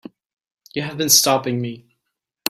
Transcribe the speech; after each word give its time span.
You 0.73 0.81
have 0.81 0.97
been 0.97 1.09
stopping 1.09 1.61
me. 1.61 1.85